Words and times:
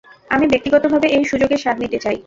আমি, 0.29 0.45
ব্যক্তিগতভাবে, 0.47 1.07
এই 1.07 1.23
সুযোগের 1.23 1.57
স্বাদ 1.57 1.77
নিতে 1.79 1.97
চাই। 1.99 2.17